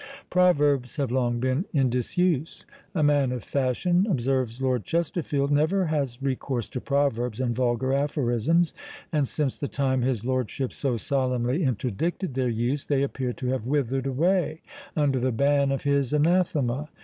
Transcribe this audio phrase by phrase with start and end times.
[0.31, 2.65] Proverbs have long been in disuse.
[2.95, 8.73] "A man of fashion," observes Lord Chesterfield, "never has recourse to proverbs and vulgar aphorisms;"
[9.13, 13.67] and, since the time his lordship so solemnly interdicted their use, they appear to have
[13.67, 14.61] withered away
[14.97, 16.89] under the ban of his anathema.